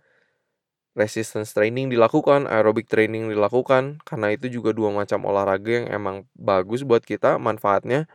resistance 1.00 1.56
training 1.56 1.88
dilakukan, 1.88 2.46
aerobic 2.52 2.92
training 2.92 3.32
dilakukan 3.32 4.04
karena 4.04 4.36
itu 4.36 4.52
juga 4.52 4.76
dua 4.76 4.92
macam 4.92 5.24
olahraga 5.24 5.84
yang 5.84 5.88
emang 5.88 6.16
bagus 6.36 6.84
buat 6.84 7.02
kita 7.08 7.40
manfaatnya 7.40 8.12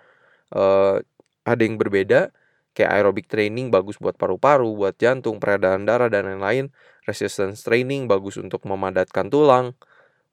uh, 0.52 1.00
ada 1.48 1.62
yang 1.64 1.80
berbeda 1.80 2.28
kayak 2.74 2.90
aerobic 2.90 3.26
training 3.30 3.70
bagus 3.70 3.96
buat 4.02 4.18
paru-paru, 4.18 4.74
buat 4.74 4.98
jantung, 4.98 5.38
peredaran 5.38 5.86
darah 5.86 6.10
dan 6.10 6.26
lain-lain. 6.26 6.74
Resistance 7.06 7.62
training 7.62 8.10
bagus 8.10 8.36
untuk 8.36 8.66
memadatkan 8.66 9.30
tulang, 9.30 9.78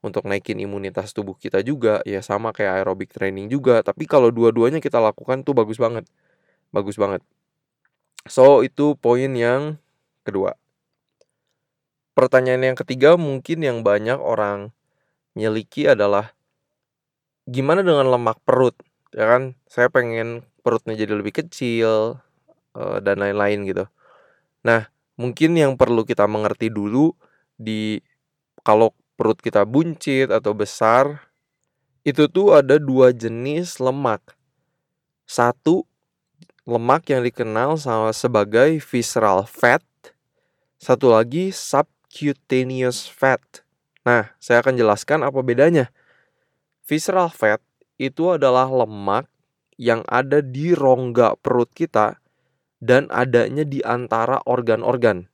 untuk 0.02 0.26
naikin 0.26 0.58
imunitas 0.58 1.14
tubuh 1.14 1.38
kita 1.38 1.62
juga, 1.62 2.02
ya 2.02 2.20
sama 2.20 2.50
kayak 2.50 2.82
aerobic 2.82 3.14
training 3.14 3.46
juga. 3.48 3.80
Tapi 3.86 4.04
kalau 4.10 4.34
dua-duanya 4.34 4.82
kita 4.82 4.98
lakukan 4.98 5.46
tuh 5.46 5.54
bagus 5.54 5.78
banget. 5.78 6.04
Bagus 6.74 6.98
banget. 6.98 7.22
So, 8.26 8.62
itu 8.66 8.94
poin 8.98 9.30
yang 9.34 9.78
kedua. 10.26 10.61
Pertanyaan 12.12 12.72
yang 12.72 12.76
ketiga 12.76 13.16
mungkin 13.16 13.64
yang 13.64 13.80
banyak 13.80 14.20
orang 14.20 14.76
miliki 15.32 15.88
adalah 15.88 16.36
gimana 17.48 17.80
dengan 17.80 18.12
lemak 18.12 18.36
perut? 18.44 18.76
Ya 19.16 19.28
kan, 19.28 19.56
saya 19.64 19.88
pengen 19.88 20.44
perutnya 20.60 20.92
jadi 20.92 21.16
lebih 21.16 21.40
kecil, 21.40 22.20
uh, 22.76 22.98
dan 23.00 23.16
lain-lain 23.20 23.64
gitu. 23.64 23.84
Nah, 24.60 24.92
mungkin 25.16 25.56
yang 25.56 25.76
perlu 25.80 26.04
kita 26.04 26.28
mengerti 26.28 26.68
dulu 26.68 27.16
di 27.56 28.00
kalau 28.60 28.92
perut 29.16 29.40
kita 29.40 29.64
buncit 29.64 30.28
atau 30.28 30.52
besar 30.52 31.32
itu 32.02 32.26
tuh 32.26 32.58
ada 32.58 32.76
dua 32.76 33.14
jenis 33.14 33.78
lemak. 33.78 34.34
Satu 35.24 35.86
lemak 36.66 37.08
yang 37.10 37.22
dikenal 37.24 37.78
sama 37.78 38.10
sebagai 38.14 38.78
visceral 38.82 39.46
fat, 39.46 39.82
satu 40.78 41.14
lagi 41.14 41.54
subcutaneous 42.12 43.08
fat. 43.08 43.40
Nah, 44.04 44.36
saya 44.36 44.60
akan 44.60 44.76
jelaskan 44.76 45.24
apa 45.24 45.40
bedanya. 45.40 45.88
Visceral 46.84 47.32
fat 47.32 47.64
itu 47.96 48.36
adalah 48.36 48.68
lemak 48.68 49.24
yang 49.80 50.04
ada 50.12 50.44
di 50.44 50.76
rongga 50.76 51.40
perut 51.40 51.72
kita 51.72 52.20
dan 52.84 53.08
adanya 53.08 53.64
di 53.64 53.80
antara 53.80 54.44
organ-organ. 54.44 55.24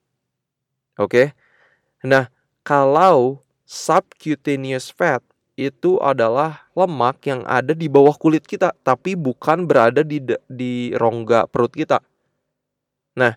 Oke. 1.02 1.34
Nah, 2.06 2.30
kalau 2.62 3.42
subcutaneous 3.66 4.94
fat 4.94 5.26
itu 5.58 5.98
adalah 5.98 6.70
lemak 6.78 7.26
yang 7.26 7.42
ada 7.42 7.74
di 7.74 7.90
bawah 7.90 8.14
kulit 8.14 8.46
kita 8.46 8.70
tapi 8.86 9.18
bukan 9.18 9.66
berada 9.66 10.06
di 10.06 10.22
di 10.46 10.94
rongga 10.94 11.50
perut 11.50 11.74
kita. 11.74 11.98
Nah, 13.18 13.34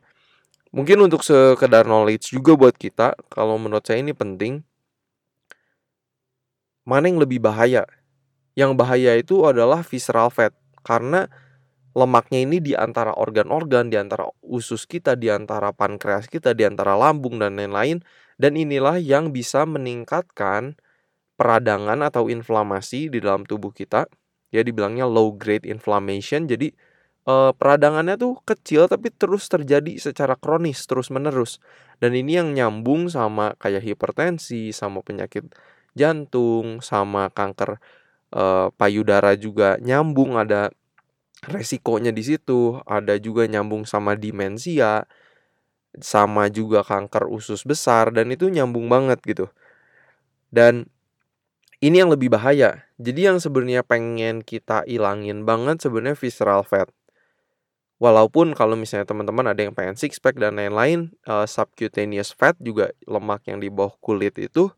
mungkin 0.72 1.04
untuk 1.04 1.22
sekedar 1.24 1.88
knowledge 1.88 2.32
juga 2.36 2.56
buat 2.56 2.76
kita, 2.76 3.16
kalau 3.32 3.56
menurut 3.60 3.84
saya 3.86 4.00
ini 4.04 4.16
penting. 4.16 4.64
Mana 6.88 7.08
yang 7.08 7.22
lebih 7.22 7.38
bahaya? 7.44 7.86
Yang 8.58 8.72
bahaya 8.76 9.12
itu 9.16 9.46
adalah 9.48 9.86
visceral 9.86 10.34
fat 10.34 10.52
karena 10.82 11.30
lemaknya 11.92 12.40
ini 12.44 12.58
di 12.64 12.74
antara 12.76 13.16
organ-organ, 13.16 13.92
di 13.92 14.00
antara 14.00 14.28
usus 14.44 14.88
kita, 14.88 15.16
di 15.20 15.28
antara 15.28 15.76
pankreas 15.76 16.28
kita, 16.28 16.56
di 16.56 16.64
antara 16.68 16.96
lambung 16.96 17.40
dan 17.40 17.60
lain-lain. 17.60 18.04
Dan 18.42 18.58
inilah 18.58 18.98
yang 18.98 19.30
bisa 19.30 19.70
meningkatkan 19.70 20.74
peradangan 21.38 22.02
atau 22.02 22.26
inflamasi 22.32 23.12
di 23.14 23.22
dalam 23.22 23.46
tubuh 23.46 23.70
kita. 23.70 24.10
Ya 24.52 24.66
dibilangnya 24.66 25.06
low 25.08 25.32
grade 25.38 25.70
inflammation. 25.70 26.50
Jadi 26.50 26.74
eh, 27.28 27.52
peradangannya 27.56 28.16
tuh 28.20 28.40
kecil 28.46 28.88
tapi 28.92 29.10
terus 29.14 29.48
terjadi 29.52 29.98
secara 30.02 30.36
kronis, 30.40 30.86
terus-menerus. 30.90 31.62
Dan 32.02 32.18
ini 32.18 32.38
yang 32.40 32.54
nyambung 32.58 33.10
sama 33.12 33.54
kayak 33.62 33.84
hipertensi, 33.86 34.74
sama 34.74 35.02
penyakit 35.06 35.46
jantung, 35.98 36.82
sama 36.84 37.30
kanker 37.34 37.78
eh, 38.36 38.68
payudara 38.80 39.36
juga 39.40 39.78
nyambung 39.82 40.38
ada 40.40 40.72
resikonya 41.46 42.12
di 42.14 42.24
situ, 42.26 42.80
ada 42.86 43.18
juga 43.22 43.46
nyambung 43.50 43.84
sama 43.90 44.14
demensia, 44.18 45.06
sama 46.00 46.48
juga 46.52 46.82
kanker 46.86 47.28
usus 47.32 47.64
besar 47.68 48.12
dan 48.16 48.32
itu 48.32 48.48
nyambung 48.52 48.88
banget 48.92 49.20
gitu. 49.28 49.48
Dan 50.52 50.88
ini 51.82 52.02
yang 52.02 52.12
lebih 52.14 52.30
bahaya. 52.34 52.86
Jadi 53.02 53.26
yang 53.26 53.38
sebenarnya 53.42 53.82
pengen 53.86 54.46
kita 54.46 54.86
ilangin 54.86 55.44
banget 55.50 55.82
sebenarnya 55.82 56.18
visceral 56.20 56.62
fat. 56.62 56.90
Walaupun 58.02 58.58
kalau 58.58 58.74
misalnya 58.74 59.06
teman-teman 59.06 59.54
ada 59.54 59.62
yang 59.62 59.78
pengen 59.78 59.94
six 59.94 60.18
pack 60.18 60.34
dan 60.42 60.58
lain-lain, 60.58 61.14
uh, 61.30 61.46
subcutaneous 61.46 62.34
fat 62.34 62.58
juga 62.58 62.90
lemak 63.06 63.46
yang 63.46 63.62
di 63.62 63.70
bawah 63.70 63.94
kulit 64.02 64.42
itu 64.42 64.74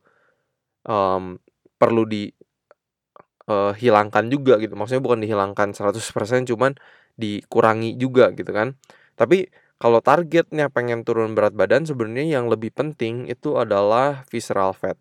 um, 0.83 1.39
perlu 1.79 2.03
dihilangkan 2.03 4.23
uh, 4.27 4.29
juga 4.31 4.59
gitu. 4.59 4.75
Maksudnya 4.75 4.99
bukan 4.99 5.23
dihilangkan 5.23 5.71
100% 5.71 6.51
cuman 6.51 6.75
dikurangi 7.15 7.95
juga 7.95 8.35
gitu 8.35 8.51
kan. 8.51 8.75
Tapi 9.15 9.47
kalau 9.79 10.03
targetnya 10.03 10.67
pengen 10.67 11.07
turun 11.07 11.31
berat 11.31 11.55
badan 11.55 11.87
sebenarnya 11.87 12.43
yang 12.43 12.51
lebih 12.51 12.75
penting 12.75 13.31
itu 13.31 13.55
adalah 13.55 14.27
visceral 14.27 14.75
fat 14.75 14.99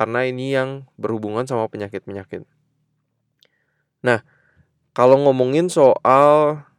karena 0.00 0.24
ini 0.24 0.56
yang 0.56 0.88
berhubungan 0.96 1.44
sama 1.44 1.68
penyakit-penyakit. 1.68 2.48
Nah, 4.00 4.24
kalau 4.96 5.20
ngomongin 5.28 5.68
soal 5.68 6.69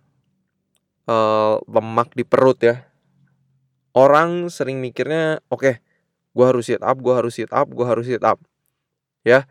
uh, 1.06 1.62
lemak 1.70 2.14
di 2.14 2.26
perut 2.28 2.60
ya, 2.62 2.86
orang 3.96 4.50
sering 4.52 4.82
mikirnya, 4.84 5.40
oke, 5.48 5.62
okay, 5.62 5.76
gue 6.34 6.46
harus 6.46 6.68
sit 6.68 6.82
up, 6.82 6.98
gue 7.00 7.14
harus 7.14 7.34
sit 7.36 7.52
up, 7.52 7.68
gue 7.72 7.86
harus 7.86 8.06
sit 8.08 8.24
up, 8.24 8.40
ya. 9.24 9.48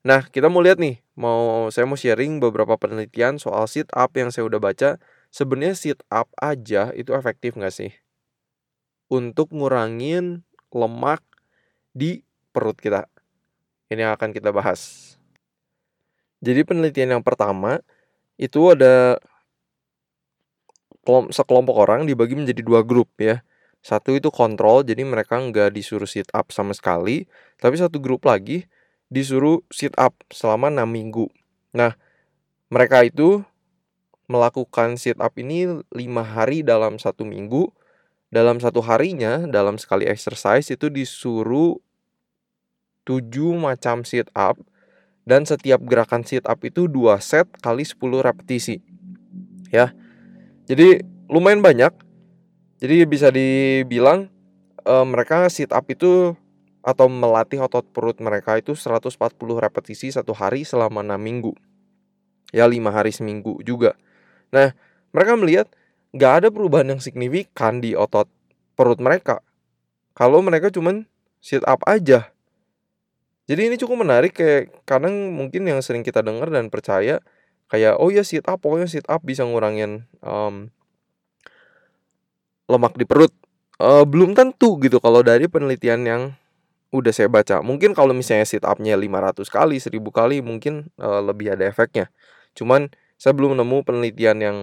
Nah, 0.00 0.24
kita 0.24 0.48
mau 0.48 0.64
lihat 0.64 0.80
nih, 0.80 0.96
mau 1.12 1.68
saya 1.68 1.84
mau 1.84 1.98
sharing 1.98 2.40
beberapa 2.40 2.72
penelitian 2.80 3.36
soal 3.36 3.68
sit 3.68 3.92
up 3.92 4.16
yang 4.16 4.32
saya 4.32 4.48
udah 4.48 4.56
baca. 4.56 4.96
Sebenarnya 5.28 5.76
sit 5.76 6.00
up 6.08 6.32
aja 6.40 6.90
itu 6.96 7.12
efektif 7.12 7.52
nggak 7.52 7.74
sih? 7.74 7.92
Untuk 9.12 9.52
ngurangin 9.52 10.40
lemak 10.72 11.20
di 11.92 12.24
perut 12.56 12.80
kita. 12.80 13.12
Ini 13.92 14.08
yang 14.08 14.12
akan 14.16 14.32
kita 14.32 14.50
bahas. 14.56 15.12
Jadi 16.40 16.64
penelitian 16.64 17.20
yang 17.20 17.24
pertama 17.26 17.84
itu 18.40 18.72
ada 18.72 19.20
sekelompok 21.06 21.76
orang 21.76 22.04
dibagi 22.04 22.36
menjadi 22.36 22.60
dua 22.60 22.80
grup 22.84 23.08
ya. 23.20 23.42
Satu 23.80 24.12
itu 24.12 24.28
kontrol, 24.28 24.84
jadi 24.84 25.00
mereka 25.08 25.40
nggak 25.40 25.72
disuruh 25.72 26.08
sit 26.08 26.28
up 26.36 26.52
sama 26.52 26.76
sekali. 26.76 27.24
Tapi 27.56 27.80
satu 27.80 27.96
grup 27.96 28.28
lagi 28.28 28.68
disuruh 29.08 29.64
sit 29.72 29.96
up 29.96 30.12
selama 30.28 30.68
6 30.68 30.84
minggu. 30.84 31.26
Nah, 31.72 31.96
mereka 32.68 33.02
itu 33.02 33.40
melakukan 34.30 34.94
sit 35.00 35.18
up 35.18 35.34
ini 35.40 35.82
lima 35.90 36.22
hari 36.22 36.62
dalam 36.62 37.00
satu 37.00 37.26
minggu. 37.26 37.72
Dalam 38.30 38.62
satu 38.62 38.78
harinya, 38.86 39.42
dalam 39.50 39.74
sekali 39.74 40.06
exercise 40.06 40.70
itu 40.70 40.86
disuruh 40.86 41.82
7 43.02 43.26
macam 43.58 44.06
sit 44.06 44.30
up 44.38 44.54
dan 45.26 45.42
setiap 45.42 45.82
gerakan 45.82 46.22
sit 46.22 46.46
up 46.46 46.62
itu 46.62 46.86
2 46.86 47.18
set 47.18 47.50
kali 47.58 47.82
10 47.82 48.22
repetisi. 48.22 48.78
Ya. 49.74 49.90
Jadi 50.70 51.02
lumayan 51.26 51.58
banyak. 51.58 51.90
Jadi 52.78 53.02
bisa 53.02 53.34
dibilang 53.34 54.30
e, 54.86 54.94
mereka 55.02 55.50
sit 55.50 55.74
up 55.74 55.82
itu 55.90 56.38
atau 56.80 57.10
melatih 57.10 57.58
otot 57.58 57.82
perut 57.90 58.22
mereka 58.22 58.54
itu 58.54 58.78
140 58.78 59.18
repetisi 59.58 60.14
satu 60.14 60.30
hari 60.30 60.62
selama 60.62 61.02
6 61.02 61.18
minggu. 61.18 61.52
Ya 62.54 62.70
5 62.70 62.86
hari 62.94 63.10
seminggu 63.10 63.58
juga. 63.66 63.98
Nah, 64.54 64.70
mereka 65.10 65.34
melihat 65.34 65.66
nggak 66.14 66.32
ada 66.38 66.48
perubahan 66.54 66.94
yang 66.94 67.02
signifikan 67.02 67.82
di 67.82 67.98
otot 67.98 68.30
perut 68.78 69.02
mereka. 69.02 69.42
Kalau 70.14 70.38
mereka 70.38 70.70
cuman 70.70 71.10
sit 71.42 71.66
up 71.66 71.82
aja. 71.90 72.30
Jadi 73.50 73.66
ini 73.66 73.74
cukup 73.74 74.06
menarik 74.06 74.38
kayak 74.38 74.86
kadang 74.86 75.34
mungkin 75.34 75.66
yang 75.66 75.82
sering 75.82 76.06
kita 76.06 76.22
dengar 76.22 76.46
dan 76.54 76.70
percaya 76.70 77.18
kayak 77.70 78.02
oh 78.02 78.10
ya 78.10 78.26
sit 78.26 78.44
up 78.50 78.58
pokoknya 78.58 78.90
sit 78.90 79.06
up 79.06 79.22
bisa 79.22 79.46
ngurangin 79.46 80.04
um, 80.20 80.68
lemak 82.66 82.98
di 82.98 83.06
perut. 83.06 83.30
Uh, 83.80 84.04
belum 84.04 84.36
tentu 84.36 84.76
gitu 84.84 85.00
kalau 85.00 85.24
dari 85.24 85.48
penelitian 85.48 86.04
yang 86.04 86.22
udah 86.92 87.14
saya 87.14 87.30
baca. 87.30 87.62
Mungkin 87.64 87.96
kalau 87.96 88.12
misalnya 88.12 88.44
sit 88.44 88.66
upnya 88.66 88.98
500 88.98 89.46
kali, 89.48 89.80
1000 89.80 89.96
kali 90.12 90.44
mungkin 90.44 90.92
uh, 91.00 91.24
lebih 91.24 91.56
ada 91.56 91.64
efeknya. 91.64 92.12
Cuman 92.52 92.92
saya 93.16 93.32
belum 93.32 93.56
nemu 93.56 93.86
penelitian 93.86 94.36
yang 94.42 94.56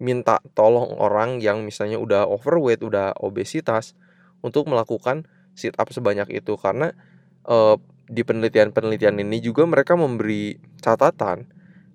minta 0.00 0.40
tolong 0.56 0.96
orang 0.96 1.38
yang 1.40 1.62
misalnya 1.64 1.96
udah 1.96 2.26
overweight, 2.28 2.84
udah 2.84 3.16
obesitas 3.20 3.94
untuk 4.40 4.66
melakukan 4.68 5.28
sit 5.52 5.76
up 5.76 5.92
sebanyak 5.92 6.28
itu 6.32 6.56
karena 6.56 6.96
uh, 7.44 7.76
di 8.10 8.26
penelitian-penelitian 8.26 9.22
ini 9.22 9.38
juga 9.38 9.62
mereka 9.70 9.94
memberi 9.94 10.58
catatan 10.82 11.46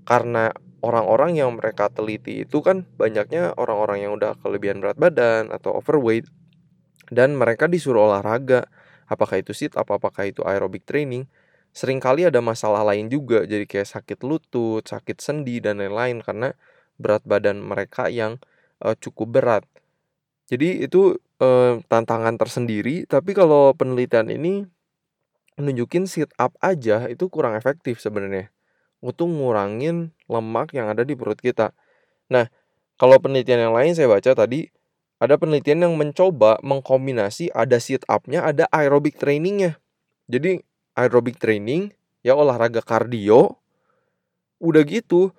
karena 0.08 0.56
orang-orang 0.80 1.36
yang 1.36 1.60
mereka 1.60 1.92
teliti 1.92 2.48
itu 2.48 2.64
kan 2.64 2.88
banyaknya 2.96 3.52
orang-orang 3.60 4.08
yang 4.08 4.16
udah 4.16 4.40
kelebihan 4.40 4.80
berat 4.80 4.96
badan 4.96 5.52
atau 5.52 5.76
overweight 5.76 6.24
dan 7.12 7.36
mereka 7.36 7.68
disuruh 7.68 8.08
olahraga 8.08 8.72
apakah 9.12 9.44
itu 9.44 9.52
sit 9.52 9.76
up 9.76 9.92
apakah 9.92 10.30
itu 10.30 10.42
aerobic 10.46 10.88
training. 10.88 11.28
Seringkali 11.76 12.24
ada 12.24 12.40
masalah 12.40 12.88
lain 12.88 13.12
juga 13.12 13.44
jadi 13.44 13.68
kayak 13.68 14.00
sakit 14.00 14.24
lutut 14.24 14.88
sakit 14.88 15.20
sendi 15.20 15.60
dan 15.60 15.84
lain-lain 15.84 16.24
karena 16.24 16.56
berat 16.96 17.28
badan 17.28 17.60
mereka 17.60 18.08
yang 18.08 18.40
uh, 18.80 18.96
cukup 18.96 19.42
berat. 19.42 19.64
Jadi 20.48 20.88
itu 20.88 21.20
uh, 21.44 21.82
tantangan 21.92 22.38
tersendiri, 22.40 23.04
tapi 23.10 23.36
kalau 23.36 23.74
penelitian 23.76 24.32
ini 24.32 24.70
nunjukin 25.56 26.08
sit 26.08 26.32
up 26.36 26.56
aja 26.60 27.08
itu 27.08 27.32
kurang 27.32 27.56
efektif 27.56 28.04
sebenarnya 28.04 28.52
untuk 29.00 29.32
ngurangin 29.32 30.12
lemak 30.28 30.76
yang 30.76 30.92
ada 30.92 31.06
di 31.06 31.14
perut 31.14 31.40
kita. 31.40 31.72
Nah, 32.32 32.50
kalau 33.00 33.20
penelitian 33.22 33.70
yang 33.70 33.74
lain 33.76 33.94
saya 33.94 34.10
baca 34.10 34.32
tadi 34.34 34.68
ada 35.22 35.40
penelitian 35.40 35.88
yang 35.88 35.94
mencoba 35.96 36.60
mengkombinasi 36.60 37.54
ada 37.56 37.80
sit 37.80 38.04
up-nya, 38.12 38.44
ada 38.44 38.68
aerobic 38.74 39.16
trainingnya. 39.16 39.80
Jadi 40.28 40.60
aerobic 40.98 41.40
training 41.40 41.96
ya 42.26 42.36
olahraga 42.36 42.84
kardio. 42.84 43.56
Udah 44.60 44.84
gitu, 44.88 45.36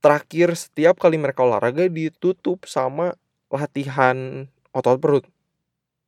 terakhir 0.00 0.56
setiap 0.56 0.96
kali 1.00 1.20
mereka 1.20 1.44
olahraga 1.44 1.86
ditutup 1.86 2.64
sama 2.64 3.16
latihan 3.52 4.46
otot 4.72 4.96
perut 5.02 5.24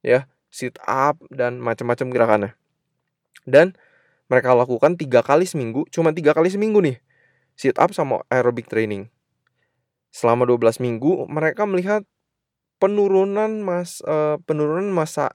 ya 0.00 0.30
sit 0.48 0.78
up 0.86 1.18
dan 1.28 1.58
macam-macam 1.58 2.06
gerakannya 2.10 2.52
dan 3.48 3.74
mereka 4.30 4.56
lakukan 4.56 4.96
tiga 4.96 5.20
kali 5.20 5.44
seminggu 5.44 5.86
cuma 5.92 6.14
tiga 6.14 6.32
kali 6.32 6.48
seminggu 6.48 6.80
nih 6.80 6.96
sit 7.58 7.76
up 7.76 7.92
sama 7.92 8.24
aerobic 8.32 8.68
training 8.68 9.12
selama 10.12 10.44
12 10.44 10.80
minggu 10.80 11.26
mereka 11.28 11.64
melihat 11.64 12.04
penurunan 12.76 13.62
mas 13.64 14.02
uh, 14.04 14.36
penurunan 14.44 14.90
masa 14.92 15.32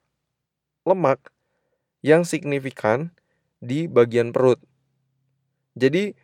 lemak 0.86 1.20
yang 2.06 2.24
signifikan 2.24 3.12
di 3.58 3.90
bagian 3.90 4.30
perut 4.30 4.62
jadi 5.78 6.18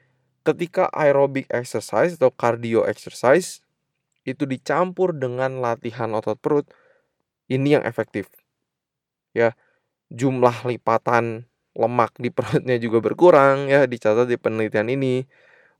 ketika 0.43 0.89
aerobic 0.91 1.47
exercise 1.53 2.17
atau 2.19 2.33
cardio 2.33 2.83
exercise 2.89 3.63
itu 4.25 4.47
dicampur 4.47 5.15
dengan 5.15 5.59
latihan 5.59 6.11
otot 6.15 6.39
perut, 6.39 6.67
ini 7.51 7.75
yang 7.79 7.83
efektif. 7.85 8.31
Ya, 9.35 9.55
jumlah 10.09 10.65
lipatan 10.65 11.45
lemak 11.77 12.13
di 12.21 12.29
perutnya 12.35 12.77
juga 12.81 12.99
berkurang 13.03 13.69
ya 13.69 13.85
dicatat 13.89 14.29
di 14.29 14.37
penelitian 14.39 14.89
ini. 14.91 15.25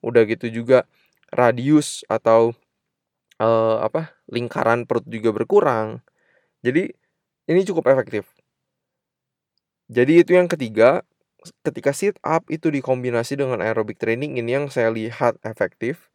Udah 0.04 0.28
gitu 0.28 0.50
juga 0.52 0.86
radius 1.32 2.04
atau 2.12 2.54
uh, 3.42 3.78
apa 3.84 4.16
lingkaran 4.30 4.86
perut 4.90 5.06
juga 5.08 5.32
berkurang. 5.36 6.04
Jadi 6.66 6.92
ini 7.50 7.62
cukup 7.68 7.92
efektif. 7.92 8.28
Jadi 9.92 10.24
itu 10.24 10.34
yang 10.34 10.48
ketiga, 10.48 11.04
ketika 11.62 11.92
sit 11.92 12.16
up 12.24 12.48
itu 12.48 12.72
dikombinasi 12.72 13.36
dengan 13.36 13.60
aerobic 13.60 14.00
training 14.00 14.40
ini 14.40 14.58
yang 14.58 14.68
saya 14.72 14.90
lihat 14.90 15.38
efektif 15.44 16.14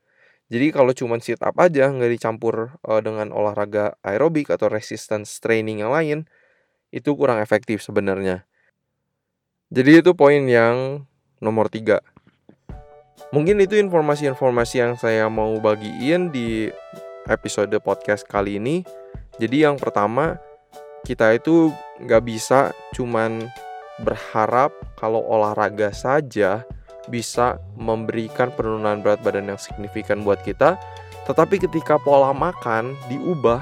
jadi 0.48 0.72
kalau 0.72 0.96
cuma 0.96 1.20
sit 1.20 1.44
up 1.44 1.60
aja 1.60 1.92
nggak 1.92 2.08
dicampur 2.16 2.80
uh, 2.80 3.00
dengan 3.04 3.28
olahraga 3.36 4.00
aerobik 4.00 4.48
atau 4.48 4.72
resistance 4.72 5.44
training 5.44 5.84
yang 5.84 5.92
lain, 5.92 6.24
itu 6.88 7.12
kurang 7.20 7.36
efektif 7.44 7.84
sebenarnya. 7.84 8.47
Jadi 9.68 10.00
itu 10.00 10.16
poin 10.16 10.48
yang 10.48 11.04
nomor 11.44 11.68
tiga. 11.68 12.00
Mungkin 13.36 13.60
itu 13.60 13.76
informasi-informasi 13.76 14.74
yang 14.80 14.96
saya 14.96 15.28
mau 15.28 15.52
bagiin 15.60 16.32
di 16.32 16.72
episode 17.28 17.76
podcast 17.84 18.24
kali 18.24 18.56
ini. 18.56 18.80
Jadi 19.36 19.68
yang 19.68 19.76
pertama, 19.76 20.40
kita 21.04 21.36
itu 21.36 21.68
nggak 22.00 22.24
bisa 22.24 22.72
cuman 22.96 23.44
berharap 24.00 24.72
kalau 24.96 25.20
olahraga 25.28 25.92
saja 25.92 26.64
bisa 27.12 27.60
memberikan 27.76 28.48
penurunan 28.48 29.04
berat 29.04 29.20
badan 29.20 29.52
yang 29.52 29.60
signifikan 29.60 30.24
buat 30.24 30.40
kita. 30.40 30.80
Tetapi 31.28 31.60
ketika 31.60 32.00
pola 32.00 32.32
makan 32.32 32.96
diubah, 33.12 33.60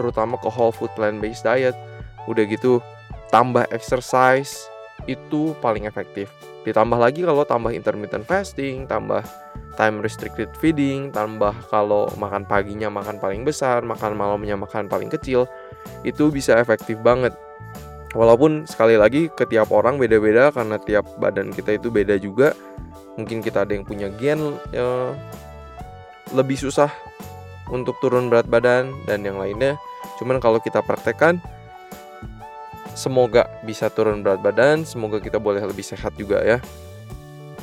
terutama 0.00 0.40
ke 0.40 0.48
whole 0.48 0.72
food 0.72 0.88
plant 0.96 1.20
based 1.20 1.44
diet, 1.44 1.76
udah 2.24 2.48
gitu 2.48 2.80
tambah 3.28 3.68
exercise, 3.68 4.71
itu 5.06 5.56
paling 5.58 5.88
efektif. 5.88 6.30
Ditambah 6.62 6.98
lagi 6.98 7.26
kalau 7.26 7.42
tambah 7.42 7.74
intermittent 7.74 8.22
fasting, 8.22 8.86
tambah 8.86 9.26
time 9.74 10.04
restricted 10.04 10.52
feeding, 10.60 11.10
tambah 11.10 11.52
kalau 11.72 12.06
makan 12.20 12.44
paginya 12.44 12.92
makan 12.92 13.18
paling 13.18 13.42
besar, 13.42 13.82
makan 13.82 14.14
malamnya 14.14 14.54
makan 14.54 14.86
paling 14.86 15.08
kecil, 15.10 15.48
itu 16.06 16.28
bisa 16.30 16.54
efektif 16.60 17.00
banget. 17.00 17.34
Walaupun 18.12 18.68
sekali 18.68 19.00
lagi 19.00 19.32
ke 19.32 19.48
tiap 19.48 19.72
orang 19.72 19.96
beda-beda 19.96 20.52
karena 20.52 20.76
tiap 20.76 21.08
badan 21.16 21.48
kita 21.48 21.80
itu 21.80 21.88
beda 21.88 22.20
juga. 22.20 22.52
Mungkin 23.16 23.40
kita 23.40 23.64
ada 23.64 23.72
yang 23.72 23.88
punya 23.88 24.12
gen 24.20 24.56
ya, 24.72 25.16
lebih 26.36 26.56
susah 26.56 26.92
untuk 27.72 27.96
turun 28.04 28.28
berat 28.28 28.44
badan 28.48 28.92
dan 29.08 29.24
yang 29.24 29.40
lainnya. 29.40 29.80
Cuman 30.20 30.38
kalau 30.44 30.60
kita 30.60 30.84
praktekkan 30.84 31.40
semoga 32.92 33.48
bisa 33.64 33.88
turun 33.92 34.20
berat 34.20 34.40
badan, 34.40 34.84
semoga 34.84 35.18
kita 35.18 35.40
boleh 35.40 35.64
lebih 35.64 35.84
sehat 35.84 36.14
juga 36.16 36.40
ya. 36.44 36.58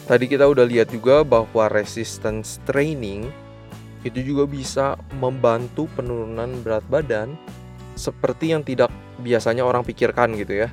Tadi 0.09 0.25
kita 0.25 0.49
udah 0.49 0.65
lihat 0.65 0.89
juga 0.89 1.21
bahwa 1.21 1.69
resistance 1.69 2.57
training 2.65 3.29
itu 4.01 4.33
juga 4.33 4.49
bisa 4.49 4.85
membantu 5.19 5.85
penurunan 5.93 6.49
berat 6.65 6.81
badan 6.89 7.37
seperti 7.99 8.55
yang 8.55 8.63
tidak 8.63 8.89
biasanya 9.21 9.61
orang 9.61 9.85
pikirkan 9.85 10.33
gitu 10.39 10.65
ya. 10.65 10.69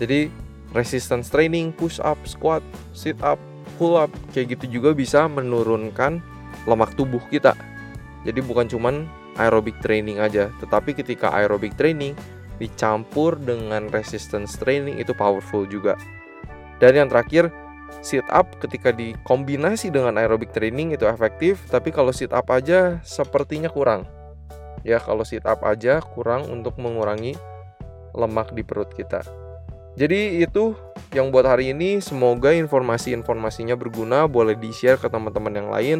Jadi 0.00 0.32
resistance 0.74 1.30
training, 1.30 1.70
push 1.70 2.02
up, 2.02 2.18
squat, 2.26 2.64
sit 2.90 3.14
up, 3.22 3.38
pull 3.78 3.94
up 3.94 4.10
kayak 4.34 4.58
gitu 4.58 4.80
juga 4.80 4.90
bisa 4.90 5.30
menurunkan 5.30 6.18
lemak 6.66 6.98
tubuh 6.98 7.22
kita. 7.30 7.54
Jadi 8.26 8.40
bukan 8.42 8.66
cuman 8.66 9.04
aerobic 9.36 9.76
training 9.84 10.18
aja, 10.18 10.50
tetapi 10.58 10.96
ketika 10.96 11.30
aerobic 11.30 11.76
training 11.78 12.16
dicampur 12.62 13.36
dengan 13.40 13.90
resistance 13.90 14.54
training 14.58 15.00
itu 15.02 15.10
powerful 15.16 15.66
juga. 15.66 15.98
Dan 16.78 16.98
yang 16.98 17.08
terakhir, 17.10 17.50
sit 18.02 18.26
up 18.30 18.48
ketika 18.58 18.90
dikombinasi 18.90 19.90
dengan 19.90 20.18
aerobic 20.18 20.50
training 20.50 20.94
itu 20.94 21.06
efektif, 21.06 21.62
tapi 21.70 21.94
kalau 21.94 22.10
sit 22.10 22.34
up 22.34 22.50
aja 22.50 22.98
sepertinya 23.06 23.70
kurang. 23.70 24.06
Ya, 24.84 25.00
kalau 25.00 25.24
sit 25.24 25.48
up 25.48 25.64
aja 25.64 26.04
kurang 26.04 26.44
untuk 26.52 26.76
mengurangi 26.76 27.38
lemak 28.12 28.52
di 28.52 28.62
perut 28.62 28.92
kita. 28.92 29.24
Jadi 29.94 30.42
itu 30.42 30.74
yang 31.14 31.30
buat 31.30 31.46
hari 31.46 31.70
ini 31.70 32.02
semoga 32.02 32.50
informasi-informasinya 32.50 33.78
berguna, 33.78 34.26
boleh 34.26 34.58
di-share 34.58 34.98
ke 34.98 35.06
teman-teman 35.06 35.54
yang 35.54 35.68
lain. 35.70 35.98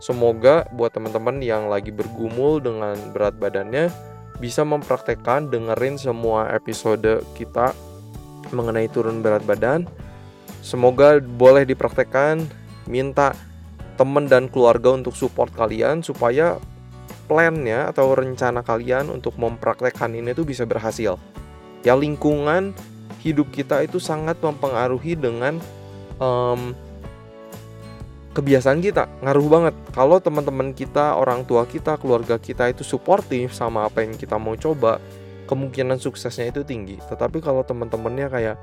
Semoga 0.00 0.64
buat 0.72 0.94
teman-teman 0.94 1.42
yang 1.44 1.68
lagi 1.68 1.92
bergumul 1.92 2.62
dengan 2.62 2.96
berat 3.12 3.36
badannya 3.36 3.90
bisa 4.38 4.62
mempraktekkan 4.62 5.50
dengerin 5.50 5.98
semua 5.98 6.50
episode 6.54 7.22
kita 7.34 7.74
mengenai 8.54 8.86
turun 8.88 9.20
berat 9.20 9.42
badan 9.44 9.84
Semoga 10.58 11.22
boleh 11.22 11.62
dipraktekkan, 11.62 12.42
minta 12.90 13.32
teman 13.94 14.26
dan 14.26 14.50
keluarga 14.50 14.94
untuk 14.94 15.14
support 15.14 15.50
kalian 15.54 16.02
supaya 16.02 16.58
plannya 17.30 17.90
atau 17.90 18.14
rencana 18.14 18.60
kalian 18.60 19.08
untuk 19.08 19.38
mempraktekkan 19.38 20.12
ini 20.12 20.34
tuh 20.34 20.46
bisa 20.46 20.66
berhasil. 20.66 21.16
Ya 21.86 21.94
lingkungan 21.94 22.74
hidup 23.22 23.50
kita 23.54 23.86
itu 23.86 24.02
sangat 24.02 24.38
mempengaruhi 24.42 25.14
dengan 25.14 25.62
um, 26.18 26.74
kebiasaan 28.38 28.78
kita 28.78 29.10
ngaruh 29.26 29.48
banget 29.50 29.74
kalau 29.90 30.22
teman-teman 30.22 30.70
kita 30.70 31.18
orang 31.18 31.42
tua 31.42 31.66
kita 31.66 31.98
keluarga 31.98 32.38
kita 32.38 32.70
itu 32.70 32.86
suportif 32.86 33.50
sama 33.50 33.90
apa 33.90 34.06
yang 34.06 34.14
kita 34.14 34.38
mau 34.38 34.54
coba 34.54 35.02
kemungkinan 35.50 35.98
suksesnya 35.98 36.54
itu 36.54 36.62
tinggi 36.62 37.02
tetapi 37.10 37.42
kalau 37.42 37.66
teman-temannya 37.66 38.30
kayak 38.30 38.56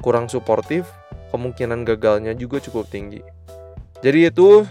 kurang 0.00 0.32
suportif 0.32 0.88
kemungkinan 1.30 1.86
gagalnya 1.86 2.34
juga 2.34 2.58
cukup 2.58 2.90
tinggi. 2.90 3.22
Jadi 4.00 4.32
itu 4.32 4.66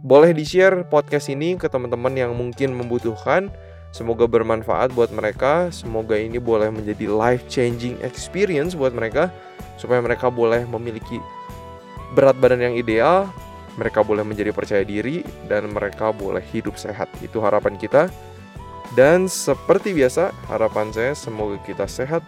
boleh 0.00 0.32
di-share 0.32 0.82
podcast 0.88 1.28
ini 1.30 1.54
ke 1.60 1.68
teman-teman 1.70 2.12
yang 2.16 2.32
mungkin 2.34 2.74
membutuhkan. 2.74 3.52
Semoga 3.90 4.30
bermanfaat 4.30 4.94
buat 4.94 5.10
mereka. 5.10 5.68
Semoga 5.74 6.14
ini 6.14 6.38
boleh 6.38 6.70
menjadi 6.70 7.10
life 7.10 7.46
changing 7.50 7.98
experience 8.06 8.78
buat 8.78 8.94
mereka 8.94 9.28
supaya 9.76 9.98
mereka 9.98 10.30
boleh 10.30 10.62
memiliki 10.64 11.18
berat 12.14 12.38
badan 12.38 12.70
yang 12.70 12.74
ideal, 12.74 13.30
mereka 13.78 14.02
boleh 14.02 14.26
menjadi 14.26 14.50
percaya 14.50 14.82
diri 14.82 15.22
dan 15.46 15.70
mereka 15.70 16.10
boleh 16.10 16.42
hidup 16.42 16.74
sehat. 16.80 17.06
Itu 17.22 17.38
harapan 17.44 17.76
kita. 17.78 18.10
Dan 18.98 19.30
seperti 19.30 19.94
biasa, 19.94 20.34
harapan 20.50 20.90
saya 20.90 21.14
semoga 21.14 21.62
kita 21.62 21.86
sehat 21.86 22.26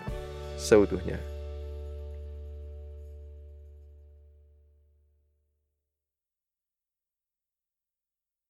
seutuhnya. 0.54 1.31